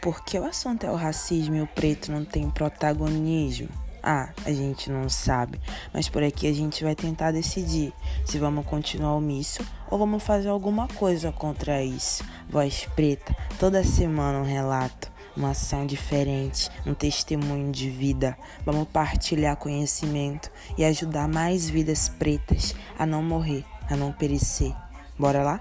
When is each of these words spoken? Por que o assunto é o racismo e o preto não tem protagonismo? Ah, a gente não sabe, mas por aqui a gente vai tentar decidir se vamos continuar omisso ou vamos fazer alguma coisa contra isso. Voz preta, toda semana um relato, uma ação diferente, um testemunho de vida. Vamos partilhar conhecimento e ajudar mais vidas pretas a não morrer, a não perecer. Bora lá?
Por 0.00 0.24
que 0.24 0.38
o 0.38 0.46
assunto 0.46 0.86
é 0.86 0.90
o 0.90 0.96
racismo 0.96 1.56
e 1.56 1.60
o 1.60 1.66
preto 1.66 2.10
não 2.10 2.24
tem 2.24 2.48
protagonismo? 2.48 3.68
Ah, 4.02 4.30
a 4.46 4.50
gente 4.50 4.90
não 4.90 5.10
sabe, 5.10 5.60
mas 5.92 6.08
por 6.08 6.22
aqui 6.22 6.46
a 6.46 6.54
gente 6.54 6.82
vai 6.82 6.94
tentar 6.94 7.32
decidir 7.32 7.92
se 8.24 8.38
vamos 8.38 8.64
continuar 8.64 9.14
omisso 9.14 9.62
ou 9.90 9.98
vamos 9.98 10.22
fazer 10.22 10.48
alguma 10.48 10.88
coisa 10.88 11.30
contra 11.30 11.82
isso. 11.82 12.24
Voz 12.48 12.88
preta, 12.96 13.36
toda 13.58 13.84
semana 13.84 14.38
um 14.38 14.44
relato, 14.44 15.12
uma 15.36 15.50
ação 15.50 15.84
diferente, 15.84 16.70
um 16.86 16.94
testemunho 16.94 17.70
de 17.70 17.90
vida. 17.90 18.38
Vamos 18.64 18.88
partilhar 18.88 19.58
conhecimento 19.58 20.50
e 20.78 20.84
ajudar 20.84 21.28
mais 21.28 21.68
vidas 21.68 22.08
pretas 22.08 22.74
a 22.98 23.04
não 23.04 23.22
morrer, 23.22 23.66
a 23.86 23.94
não 23.96 24.12
perecer. 24.12 24.74
Bora 25.18 25.42
lá? 25.42 25.60